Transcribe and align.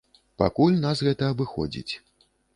Пакуль 0.41 0.79
нас 0.85 1.03
гэта 1.09 1.29
абыходзіць. 1.35 1.93